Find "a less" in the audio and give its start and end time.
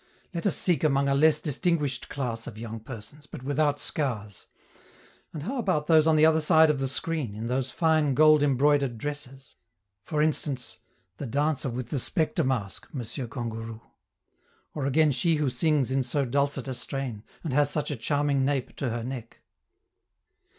1.07-1.39